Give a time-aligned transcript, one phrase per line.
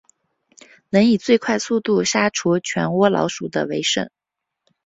[0.89, 4.09] 能以最快速度杀除全窝老鼠的为胜。